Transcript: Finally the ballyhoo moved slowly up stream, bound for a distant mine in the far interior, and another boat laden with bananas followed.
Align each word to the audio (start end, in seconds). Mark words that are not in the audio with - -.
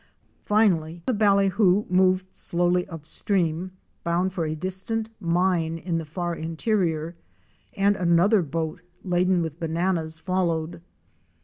Finally 0.41 1.03
the 1.05 1.13
ballyhoo 1.13 1.85
moved 1.87 2.35
slowly 2.35 2.87
up 2.87 3.05
stream, 3.05 3.69
bound 4.03 4.33
for 4.33 4.45
a 4.45 4.55
distant 4.55 5.11
mine 5.19 5.77
in 5.77 5.99
the 5.99 6.05
far 6.05 6.33
interior, 6.35 7.15
and 7.77 7.95
another 7.95 8.41
boat 8.41 8.81
laden 9.03 9.43
with 9.43 9.59
bananas 9.59 10.17
followed. 10.17 10.81